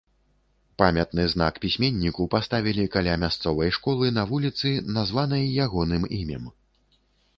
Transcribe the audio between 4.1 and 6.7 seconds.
на вуліцы, названай ягоным імем.